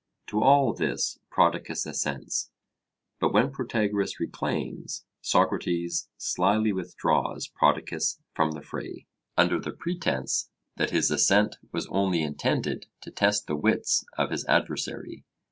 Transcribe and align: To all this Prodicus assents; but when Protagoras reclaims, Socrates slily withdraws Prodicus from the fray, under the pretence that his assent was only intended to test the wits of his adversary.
To 0.29 0.41
all 0.41 0.73
this 0.73 1.19
Prodicus 1.29 1.85
assents; 1.85 2.49
but 3.19 3.31
when 3.31 3.51
Protagoras 3.51 4.19
reclaims, 4.19 5.05
Socrates 5.21 6.09
slily 6.17 6.73
withdraws 6.73 7.47
Prodicus 7.49 8.19
from 8.33 8.53
the 8.53 8.63
fray, 8.63 9.05
under 9.37 9.59
the 9.59 9.73
pretence 9.73 10.49
that 10.75 10.89
his 10.89 11.11
assent 11.11 11.57
was 11.71 11.85
only 11.91 12.23
intended 12.23 12.87
to 13.01 13.11
test 13.11 13.45
the 13.45 13.55
wits 13.55 14.03
of 14.17 14.31
his 14.31 14.43
adversary. 14.47 15.23